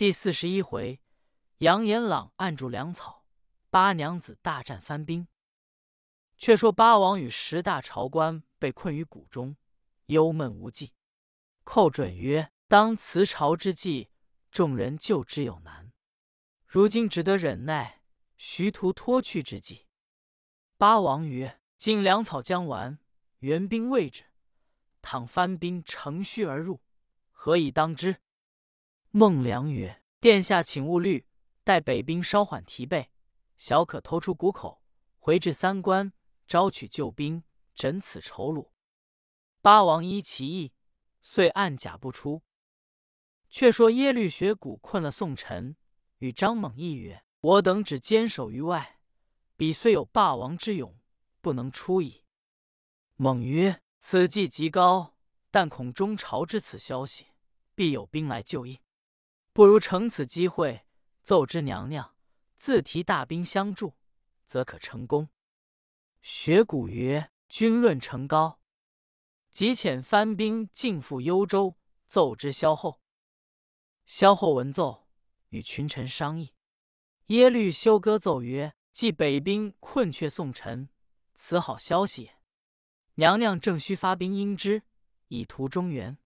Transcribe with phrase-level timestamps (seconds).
[0.00, 0.98] 第四十一回，
[1.58, 3.26] 杨延朗按住粮草，
[3.68, 5.28] 八娘子大战番兵。
[6.38, 9.58] 却说八王与十大朝官被困于谷中，
[10.06, 10.94] 忧闷无计。
[11.64, 14.08] 寇准曰：“当辞朝之际，
[14.50, 15.92] 众人救之有难，
[16.64, 18.00] 如今只得忍耐，
[18.38, 19.86] 徐图脱去之计。”
[20.78, 22.98] 八王曰：“今粮草将完，
[23.40, 24.24] 援兵未至，
[25.02, 26.80] 倘番兵乘虚而入，
[27.30, 28.22] 何以当之？”
[29.12, 31.26] 孟良曰：“殿下请勿虑，
[31.64, 33.10] 待北兵稍缓提备，
[33.56, 34.84] 小可偷出谷口，
[35.18, 36.12] 回至三关，
[36.46, 37.42] 招取救兵，
[37.74, 38.70] 诊此仇虏。”
[39.60, 40.72] 八王依其意，
[41.22, 42.42] 遂按甲不出。
[43.48, 45.76] 却说耶律学谷困了宋臣，
[46.18, 49.00] 与张猛议曰：“我等只坚守于外，
[49.56, 50.96] 彼虽有霸王之勇，
[51.40, 52.22] 不能出矣。”
[53.16, 55.16] 猛曰：“此计极高，
[55.50, 57.26] 但恐中朝知此消息，
[57.74, 58.78] 必有兵来救应。”
[59.60, 60.86] 不如乘此机会
[61.22, 62.16] 奏知娘娘，
[62.56, 63.94] 自提大兵相助，
[64.46, 65.28] 则可成功。
[66.22, 68.62] 学古曰：“君论成高，
[69.52, 71.76] 即遣番兵进赴幽州，
[72.08, 73.02] 奏之萧后。”
[74.06, 75.06] 萧后闻奏，
[75.50, 76.54] 与群臣商议。
[77.26, 80.88] 耶律休歌奏曰：“既北兵困却宋臣，
[81.34, 82.38] 此好消息也。
[83.16, 84.84] 娘娘正需发兵应之，
[85.28, 86.16] 以图中原。”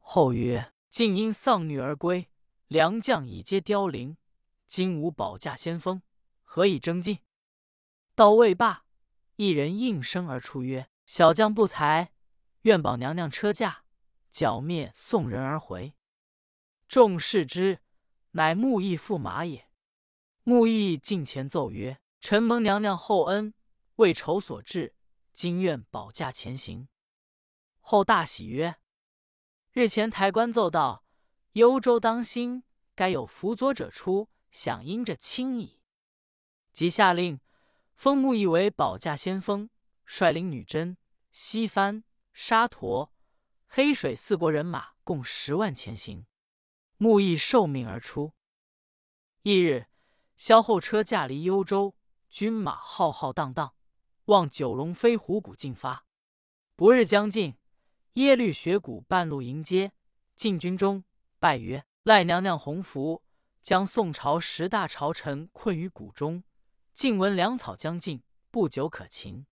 [0.00, 0.72] 后曰。
[0.90, 2.30] 竟因丧女而归，
[2.68, 4.18] 良将已皆凋零，
[4.66, 6.02] 今无保驾先锋，
[6.42, 7.20] 何以争进？
[8.14, 8.84] 到未罢，
[9.36, 12.12] 一人应声而出曰：“小将不才，
[12.62, 13.84] 愿保娘娘车驾，
[14.30, 15.94] 剿灭宋人而回。”
[16.86, 17.80] 众视之，
[18.32, 19.70] 乃穆义驸马也。
[20.42, 23.54] 穆义近前奏曰：“臣蒙娘娘厚恩，
[23.96, 24.94] 为仇所至，
[25.32, 26.86] 今愿保驾前行。”
[27.80, 28.76] 后大喜曰。
[29.72, 31.04] 日前抬棺奏道
[31.58, 32.62] ：“幽州当心，
[32.94, 35.80] 该有辅佐者出，想应着亲矣。”
[36.72, 37.40] 即下令
[37.96, 39.68] 封穆义为保驾先锋，
[40.04, 40.96] 率领女真、
[41.32, 43.12] 西番、沙陀、
[43.66, 46.26] 黑水四国人马共十万前行。
[46.96, 48.32] 穆义受命而出。
[49.42, 49.88] 翌日，
[50.36, 51.96] 萧后车驾离幽州，
[52.30, 53.74] 军马浩浩荡荡，
[54.26, 56.06] 望九龙飞虎谷进发。
[56.76, 57.56] 不日将近。
[58.14, 59.92] 耶律雪谷半路迎接，
[60.34, 61.04] 进军中
[61.40, 63.22] 拜曰：“赖娘娘洪福，
[63.62, 66.42] 将宋朝十大朝臣困于谷中，
[66.92, 69.46] 近闻粮草将尽，不久可擒。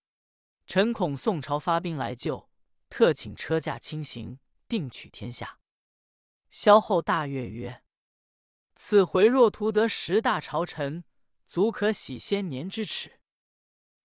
[0.66, 2.50] 臣恐宋朝发兵来救，
[2.88, 5.60] 特请车驾轻行，定取天下。”
[6.50, 7.82] 萧后大悦曰
[8.74, 11.04] ：“此回若图得十大朝臣，
[11.46, 13.20] 足可洗先年之耻。”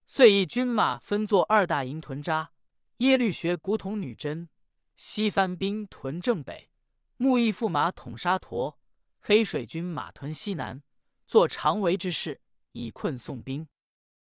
[0.05, 2.51] 遂以军马分作二大营屯扎。
[2.97, 4.49] 耶律学古统女真，
[4.95, 6.70] 西番兵屯正北，
[7.21, 8.79] 木义驸马统沙陀，
[9.19, 10.81] 黑水军马屯西南，
[11.27, 13.67] 做长围之势，以困宋兵。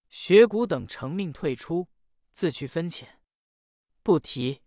[0.08, 1.86] 学谷等乘命退出，
[2.32, 3.04] 自去分遣。
[4.02, 4.62] 不提。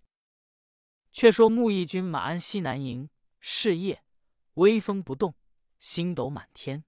[1.11, 3.09] 却说木义军马安西南营，
[3.41, 4.05] 是夜，
[4.53, 5.35] 微风不动，
[5.77, 6.85] 星斗满天。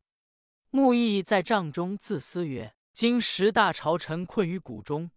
[0.69, 5.11] 木义在帐中自思曰：“今十大朝臣困于谷中。”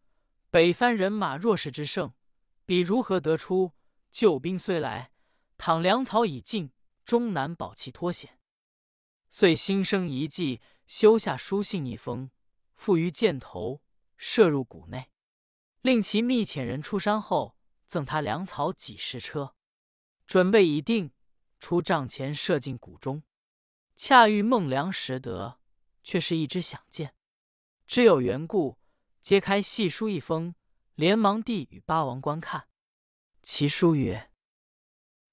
[0.50, 2.12] 北番人马弱势之盛，
[2.66, 3.70] 彼如何得出？
[4.10, 5.12] 救兵虽来，
[5.58, 6.72] 倘粮草已尽，
[7.04, 8.38] 终难保其脱险。
[9.28, 12.30] 遂心生一计，修下书信一封，
[12.76, 13.82] 附于箭头，
[14.16, 15.10] 射入谷内，
[15.82, 19.54] 令其密遣人出山后，赠他粮草几十车。
[20.26, 21.12] 准备已定，
[21.58, 23.22] 出帐前射进谷中。
[23.96, 25.58] 恰遇孟良识得，
[26.04, 27.14] 却是一支响箭，
[27.86, 28.78] 知有缘故。
[29.20, 30.54] 揭开细书一封，
[30.94, 32.68] 连忙递与八王观看。
[33.42, 34.30] 其书曰：“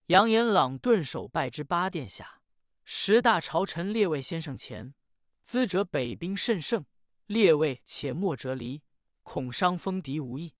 [0.07, 2.39] 杨延朗顿首拜之八殿下，
[2.83, 4.93] 十大朝臣列位先生前，
[5.41, 6.85] 资者北兵甚盛，
[7.25, 8.83] 列位且莫折离，
[9.23, 10.53] 恐伤风敌无益。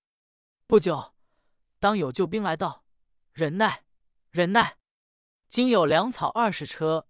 [0.66, 1.14] 不久，
[1.80, 2.86] 当有救兵来到，
[3.34, 3.84] 忍耐，
[4.32, 4.80] 忍耐。
[5.48, 7.08] 今有粮草二十车，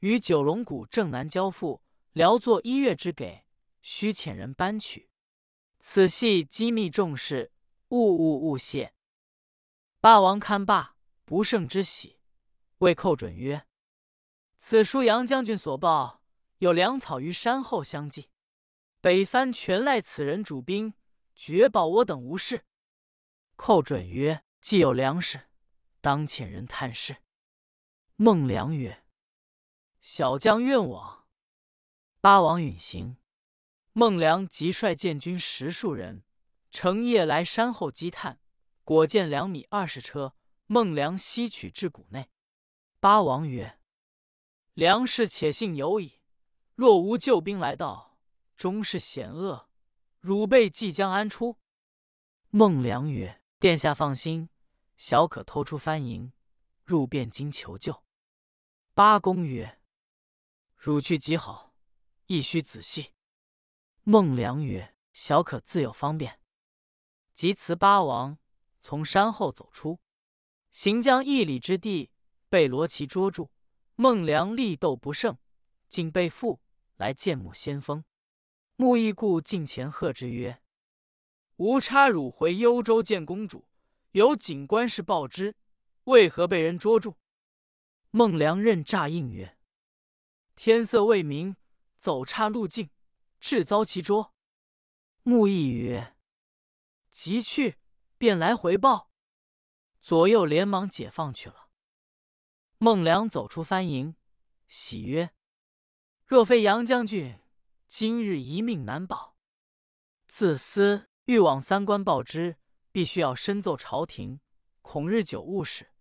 [0.00, 1.82] 于九龙谷正南交付，
[2.12, 3.46] 辽作一月之给，
[3.80, 5.08] 须遣人搬取。”
[5.80, 7.50] 此系机密重事，
[7.88, 8.92] 勿勿勿泄。
[10.00, 10.97] 霸王看罢，
[11.28, 12.16] 不胜之喜，
[12.78, 13.66] 谓寇准曰
[14.56, 16.22] ：“此书杨将军所报，
[16.56, 18.30] 有粮草于山后相继，
[19.02, 20.94] 北番全赖此人主兵，
[21.36, 22.64] 绝保我等无事。”
[23.56, 25.50] 寇准曰：“既有粮食，
[26.00, 27.18] 当遣人探视。”
[28.16, 29.04] 孟良曰
[30.00, 31.26] ：“小将愿往。”
[32.22, 33.18] 八王允行。
[33.92, 36.24] 孟良即率建军十数人，
[36.70, 38.40] 乘夜来山后积探，
[38.82, 40.34] 果见粮米二十车。
[40.70, 42.30] 孟良西取至谷内。
[43.00, 43.80] 八王曰
[44.74, 46.20] ：“梁氏且信有矣。
[46.74, 48.18] 若无救兵来到，
[48.54, 49.70] 终是险恶。
[50.20, 51.56] 汝辈即将安出？”
[52.50, 54.50] 孟良曰：“殿下放心，
[54.98, 56.34] 小可偷出藩营，
[56.84, 58.04] 入汴京求救。”
[58.92, 59.80] 八公曰
[60.76, 61.74] ：“汝去极好，
[62.26, 63.14] 亦须仔细。”
[64.04, 66.42] 孟良曰：“小可自有方便。”
[67.32, 68.36] 即辞八王，
[68.82, 69.98] 从山后走出，
[70.78, 72.12] 行将一里之地，
[72.48, 73.50] 被罗旗捉住。
[73.96, 75.36] 孟良力斗不胜，
[75.88, 76.60] 竟被缚
[76.94, 78.04] 来见母先锋。
[78.76, 80.62] 穆义固近前喝之曰
[81.58, 83.66] ：“吾差汝回幽州见公主，
[84.12, 85.56] 有警官事报之，
[86.04, 87.16] 为何被人捉住？”
[88.12, 89.58] 孟良任诈应曰
[90.54, 91.56] ：“天色未明，
[91.98, 92.88] 走岔路径。”
[93.40, 94.32] 致遭其捉，
[95.24, 96.14] 穆义曰
[97.10, 97.78] ：“即去，
[98.16, 99.06] 便来回报。”
[100.08, 101.68] 左右连忙解放去了。
[102.78, 104.16] 孟良走出藩营，
[104.66, 105.34] 喜曰
[106.24, 107.38] ：“若非杨将军，
[107.86, 109.36] 今日一命难保。
[110.26, 112.56] 自私欲往三关报之，
[112.90, 114.40] 必须要深奏朝廷，
[114.80, 115.92] 恐日久误事。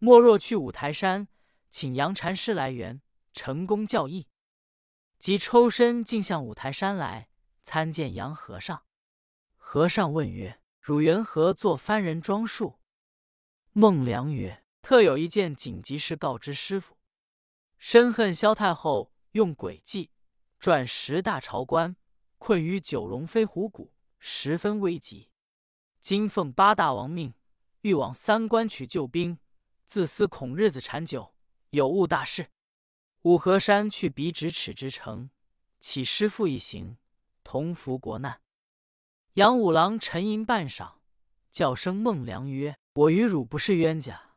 [0.00, 1.28] 莫若去五台山，
[1.70, 3.00] 请杨禅师来援，
[3.32, 4.28] 成功教义。”
[5.18, 7.30] 即抽身径向五台山来
[7.62, 8.84] 参见杨和尚。
[9.56, 12.78] 和尚问曰：“汝缘何作番人装束？”
[13.78, 16.96] 孟良曰：“特有一件紧急事告知师傅。
[17.76, 20.10] 深恨萧太后用诡计
[20.58, 21.94] 转十大朝官，
[22.38, 25.28] 困于九龙飞虎谷，十分危急。
[26.00, 27.34] 今奉八大王命，
[27.82, 29.38] 欲往三关取救兵，
[29.84, 31.34] 自思恐日子长久，
[31.68, 32.48] 有误大事。”
[33.24, 35.28] 五河山去彼咫尺之城，
[35.78, 36.96] 启师父一行，
[37.44, 38.40] 同扶国难。
[39.34, 40.94] 杨五郎沉吟半晌，
[41.50, 44.36] 叫声孟良曰：“我与汝不是冤家，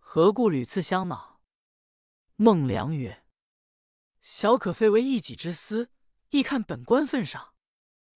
[0.00, 1.40] 何故屡次相恼？”
[2.34, 3.24] 孟良曰
[4.20, 5.90] ：“小可非为一己之私，
[6.30, 7.54] 亦看本官份上。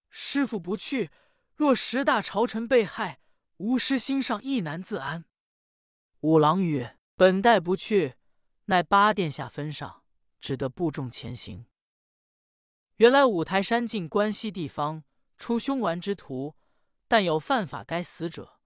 [0.10, 1.12] 师傅不去，
[1.56, 3.22] 若十大朝臣被害，
[3.58, 5.26] 吾师心上亦难自安。”
[6.22, 8.16] 五郎曰：“本待不去。”
[8.66, 10.04] 乃八殿下分上，
[10.40, 11.68] 只得步众前行。
[12.96, 15.04] 原来五台山近关西地方，
[15.38, 16.56] 出凶顽之徒，
[17.08, 18.57] 但有犯法该死者，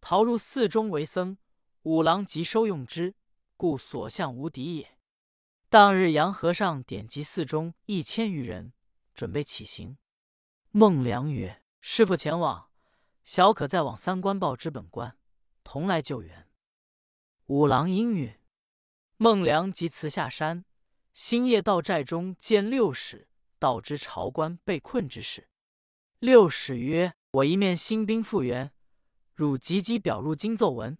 [0.00, 1.38] 逃入寺中为僧。
[1.82, 3.14] 五郎即收用之，
[3.56, 4.98] 故所向无敌也。
[5.70, 8.74] 当日杨和尚点集寺中一千余人，
[9.14, 9.96] 准备起行。
[10.72, 12.70] 孟良曰：“师傅前往，
[13.24, 15.16] 小可再往三关报知本官，
[15.64, 16.48] 同来救援。”
[17.46, 18.38] 五郎应允。
[19.16, 20.64] 孟良即辞下山，
[21.14, 25.48] 星夜到寨中见六使，道知朝官被困之事。
[26.18, 28.72] 六使曰：“我一面新兵复员，
[29.40, 30.98] 汝急急表入京奏闻。”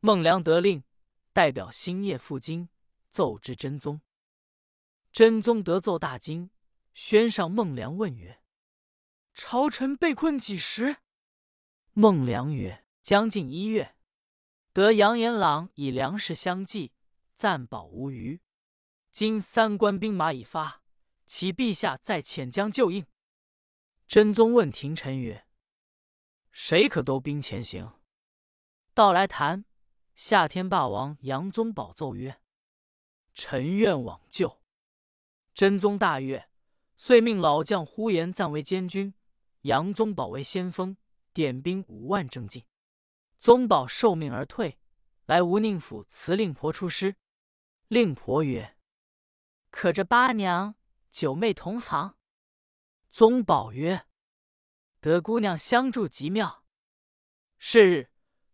[0.00, 0.84] 孟良得令，
[1.32, 2.68] 代表星夜赴京，
[3.10, 4.02] 奏知真宗。
[5.10, 6.50] 真宗得奏大惊，
[6.92, 8.42] 宣上孟良问曰
[9.32, 10.98] ：“朝臣被困几时？”
[11.94, 13.96] 孟良曰：“将近一月，
[14.74, 16.92] 得杨延朗以粮食相济。”
[17.34, 18.42] 暂保无虞。
[19.10, 20.82] 今三关兵马已发，
[21.24, 23.06] 启陛下再遣将救应。
[24.06, 25.46] 真宗问廷臣曰
[26.60, 27.92] ：“谁可都兵前行？”
[28.92, 29.64] 道来谈。
[30.16, 32.40] 夏天霸王杨宗保奏曰
[33.32, 34.60] ：“臣愿往救。”
[35.54, 36.50] 真宗大悦，
[36.96, 39.14] 遂命老将呼延赞为监军，
[39.60, 40.96] 杨宗保为先锋，
[41.32, 42.64] 点兵五万征进。
[43.38, 44.80] 宗保受命而退，
[45.26, 47.14] 来吴宁府辞令婆出师。
[47.86, 48.76] 令婆曰
[49.70, 50.74] ：“可这八娘
[51.12, 52.16] 九妹同行？”
[53.12, 54.06] 宗保曰
[55.00, 56.64] ：“得姑娘相助极妙。”
[57.58, 58.10] 是日，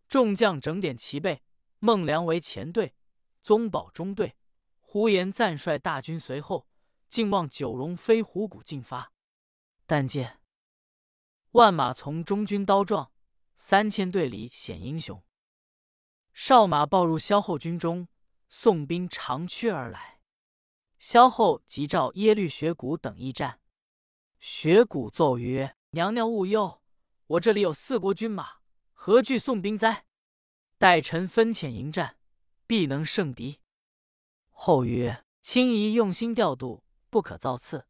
[0.07, 1.43] 众将整点齐备，
[1.79, 2.95] 孟良为前队，
[3.41, 4.35] 宗保中队，
[4.79, 6.67] 呼延赞率大军随后，
[7.07, 9.13] 竟望九龙飞虎谷进发。
[9.85, 10.41] 但见
[11.51, 13.11] 万马从中军刀撞，
[13.55, 15.23] 三千队里显英雄。
[16.33, 18.07] 哨马报入萧后军中。
[18.47, 20.21] 宋兵长驱而来，
[20.97, 23.59] 萧后急召耶律学古等驿站。
[24.39, 26.81] 学古奏曰：“娘娘勿忧，
[27.25, 28.57] 我这里有四国军马，
[28.91, 30.05] 何惧宋兵哉？
[30.77, 32.17] 待臣分遣迎战，
[32.67, 33.61] 必能胜敌。”
[34.51, 37.87] 后曰：“卿宜用心调度，不可造次。”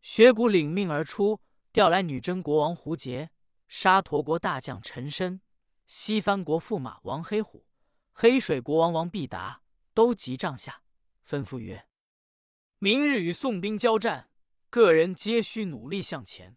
[0.00, 1.40] 雪谷领命而出，
[1.72, 3.30] 调来女真国王胡杰、
[3.66, 5.40] 沙陀国大将陈深、
[5.88, 7.66] 西番国驸马王黑虎。
[8.12, 10.84] 黑水国王王必达都集帐下，
[11.28, 11.88] 吩咐曰
[12.78, 14.30] ：“明日与宋兵交战，
[14.70, 16.56] 个人皆需努力向前。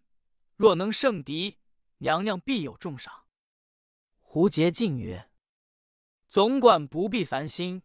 [0.61, 1.57] 若能胜敌，
[1.97, 3.25] 娘娘必有重赏。”
[4.21, 5.31] 胡杰进曰
[6.29, 7.81] ：“总管不必烦心，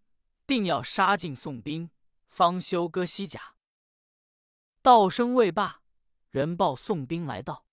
[0.46, 1.90] 定要杀尽宋兵，
[2.28, 3.54] 方休割西甲。”
[4.82, 5.80] 道声未罢，
[6.28, 7.64] 人报宋兵来到。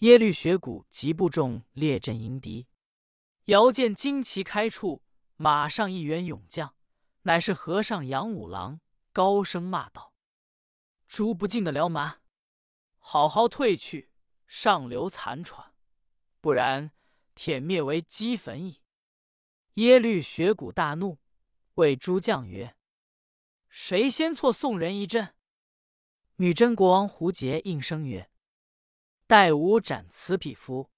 [0.00, 2.68] 耶律学古急步众列阵迎敌。
[3.46, 5.02] 遥见旌旗开处，
[5.36, 6.74] 马上一员勇将，
[7.22, 8.80] 乃是和尚杨五郎，
[9.14, 10.12] 高声骂道
[11.08, 12.20] ：“诛不尽的辽蛮，
[12.98, 14.10] 好好退去，
[14.46, 15.74] 上留残喘，
[16.40, 16.90] 不然
[17.34, 18.82] 铁灭为齑粉矣！”
[19.74, 21.18] 耶律学古大怒，
[21.74, 22.76] 谓诸将曰
[23.68, 25.34] ：“谁先错宋人一阵？”
[26.36, 28.30] 女真国王胡杰应声曰
[29.26, 30.90] ：“待吾斩此匹夫！”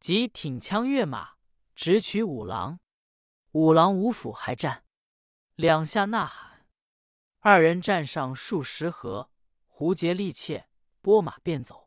[0.00, 1.36] 即挺枪跃马。
[1.74, 2.80] 直取五郎，
[3.52, 4.82] 五郎五斧还战，
[5.56, 6.66] 两下呐喊，
[7.40, 9.30] 二人战上数十合，
[9.66, 10.70] 胡杰力怯，
[11.02, 11.85] 拨马便走。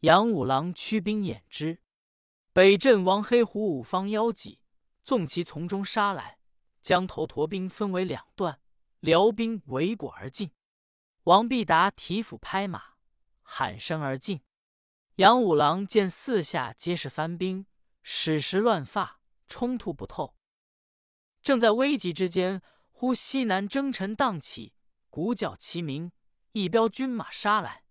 [0.00, 1.80] 杨五郎驱兵掩之。
[2.52, 4.60] 北镇王黑虎五方腰戟，
[5.02, 6.38] 纵其从中杀来，
[6.80, 8.60] 将头驼兵分为两段，
[9.00, 10.50] 辽兵围裹而进。
[11.24, 12.82] 王必达提斧拍马，
[13.42, 14.42] 喊声而进。
[15.16, 17.66] 杨五郎见四下皆是番兵。
[18.02, 20.36] 矢石乱发，冲突不透。
[21.42, 24.74] 正在危急之间，忽西南征尘荡起，
[25.10, 26.12] 鼓角齐鸣，
[26.52, 27.82] 一彪军马杀来，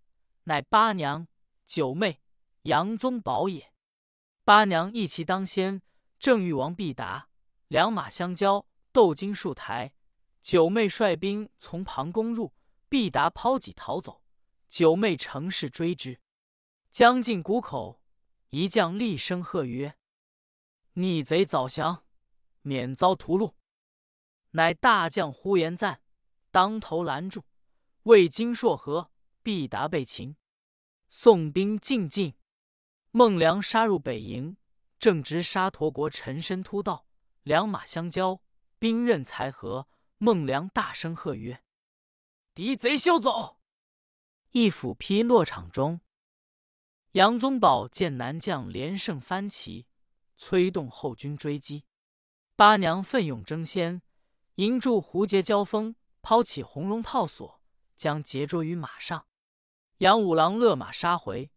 [0.44, 1.28] 乃八娘、
[1.66, 2.22] 九妹、
[2.64, 3.74] 杨宗保也。
[4.44, 5.82] 八娘一骑当先，
[6.20, 7.30] 正遇王必达，
[7.68, 9.94] 两马相交，斗经数台。
[10.42, 12.54] 九妹率兵从旁攻入，
[12.88, 14.24] 必达抛戟逃走，
[14.70, 16.22] 九妹乘势追之。
[16.92, 18.00] 将近谷口，
[18.52, 19.98] 一将厉声喝曰：
[20.94, 22.06] 逆贼早降，
[22.62, 23.54] 免遭屠戮。
[24.52, 26.02] 乃大将呼延赞
[26.52, 27.44] 当头拦住，
[28.04, 30.38] 魏金硕和，必达被擒。
[31.18, 32.34] 宋兵进进，
[33.12, 34.58] 孟良杀入北营，
[35.00, 37.08] 正值沙陀国陈身突到，
[37.44, 38.42] 两马相交，
[38.78, 39.88] 兵刃才合。
[40.18, 41.64] 孟良大声喝曰
[42.54, 43.62] ：“敌贼休走！”
[44.52, 46.02] 一斧劈落场中。
[47.14, 49.88] 杨宗保见南将连胜翻旗。
[50.36, 51.86] 催动后军追击，
[52.58, 54.02] 八娘奋勇争先，
[54.56, 57.62] 迎住胡杰交锋，抛起红绒套索，
[57.96, 59.26] 将截捉于马上。
[60.00, 61.52] 杨五郎勒马杀回，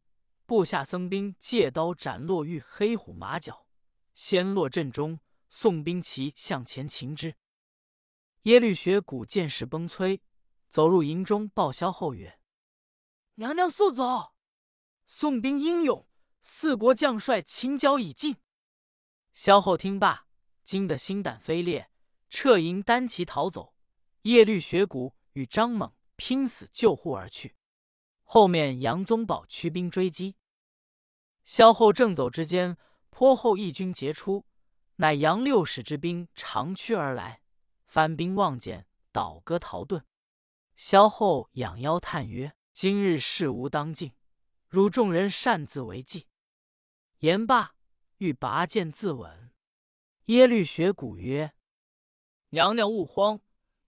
[0.47, 3.67] 部下僧兵借刀斩落玉黑虎马脚，
[4.15, 5.21] 先落阵中。
[5.51, 7.35] 宋兵齐向前擒之。
[8.43, 10.21] 耶律学古见势崩摧，
[10.69, 12.39] 走入营中报萧后曰
[13.37, 14.35] ：“娘娘速走！
[15.07, 16.07] 宋兵英勇，
[16.43, 18.37] 四国将帅秦剿已尽。”
[19.33, 20.27] 萧后听罢，
[20.63, 21.91] 惊得心胆飞裂，
[22.29, 23.75] 撤营单骑逃走。
[24.23, 27.57] 耶律学古与张猛拼死救护而去。
[28.31, 30.37] 后面杨宗保驱兵追击。
[31.45, 32.77] 萧后正走之间，
[33.09, 34.45] 颇后一军截出，
[34.97, 37.41] 乃杨六使之兵长驱而来。
[37.87, 40.03] 番兵望见，倒戈逃遁。
[40.77, 44.13] 萧后仰腰叹曰：“今日事无当尽，
[44.69, 46.27] 汝众人擅自为计。”
[47.21, 47.77] 言罢。
[48.19, 49.51] 欲拔剑自刎，
[50.25, 51.55] 耶律学古曰
[52.51, 53.41] ：“娘娘勿慌，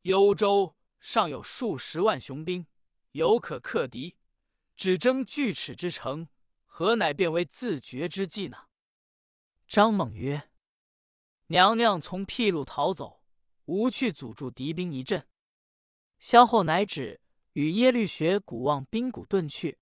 [0.03, 2.65] 幽州尚有数十万雄兵，
[3.11, 4.17] 犹可克敌。
[4.81, 6.27] 只争锯齿之城，
[6.65, 8.57] 何乃变为自绝之计呢？”
[9.69, 10.51] 张猛曰
[11.49, 13.23] ：“娘娘从僻路逃走，
[13.67, 15.29] 吾去阻住敌兵一阵。”
[16.19, 17.21] 萧后乃止，
[17.53, 19.79] 与耶律学古望兵谷遁去。